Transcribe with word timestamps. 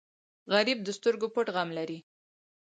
غریب 0.53 0.79
د 0.83 0.89
سترګو 0.97 1.27
پټ 1.35 1.47
غم 1.55 1.69
لري 1.77 1.99